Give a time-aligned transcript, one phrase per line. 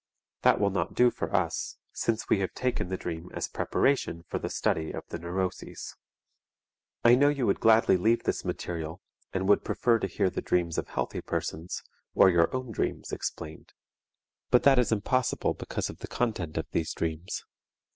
[0.41, 4.39] That will not do for us, since we have taken the dream as preparation for
[4.39, 5.95] the study of the neuroses.
[7.05, 8.99] I know you would gladly leave this material,
[9.31, 11.83] and would prefer to hear the dreams of healthy persons,
[12.15, 13.73] or your own dreams explained.
[14.49, 17.45] But that is impossible because of the content of these dreams.